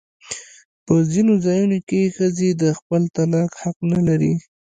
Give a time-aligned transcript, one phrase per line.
[0.85, 4.33] په ځینو ځایونو کې ښځې د خپل طلاق حق نه لري.